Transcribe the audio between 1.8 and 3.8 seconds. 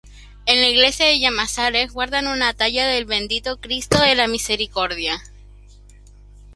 guardan una talla del Bendito